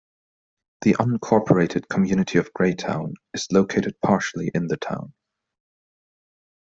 The 0.81 0.93
unincorporated 0.95 1.87
community 1.87 2.39
of 2.39 2.51
Graytown 2.53 3.13
is 3.35 3.45
located 3.51 4.01
partially 4.01 4.49
in 4.51 4.65
the 4.65 4.77
town. 4.77 5.13